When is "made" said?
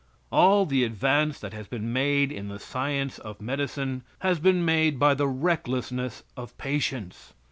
1.93-2.31, 4.65-4.97